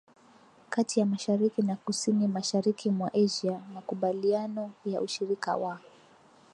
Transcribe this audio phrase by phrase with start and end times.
[0.69, 5.79] kati ya Mashariki na Kusini Mashariki mwa Asia Makubaliano ya Ushirika wa